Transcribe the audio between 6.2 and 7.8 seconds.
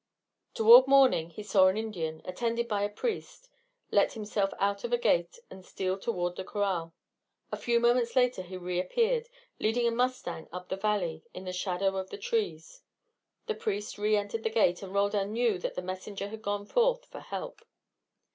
the corral. A few